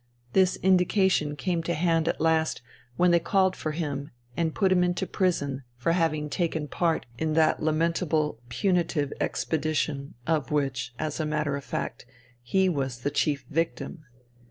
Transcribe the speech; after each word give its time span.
This 0.33 0.55
indication 0.63 1.35
came 1.35 1.61
to 1.61 1.75
hand 1.75 2.07
at 2.07 2.19
last 2.19 2.63
when 2.97 3.11
they 3.11 3.19
called 3.19 3.55
for 3.55 3.71
him 3.73 4.09
and 4.35 4.55
put 4.55 4.71
him 4.71 4.83
into 4.83 5.05
prison 5.05 5.61
for 5.77 5.91
having 5.91 6.27
taken 6.27 6.67
part 6.67 7.05
in 7.19 7.33
that 7.33 7.61
lamentable 7.61 8.39
punitive 8.49 9.13
expedition 9.21 10.15
of 10.25 10.49
which, 10.49 10.95
as 10.97 11.19
a 11.19 11.25
matter 11.27 11.55
of 11.55 11.63
fact, 11.63 12.07
he 12.41 12.67
was 12.67 13.01
the 13.01 13.11
chief 13.11 13.45
victim. 13.51 14.03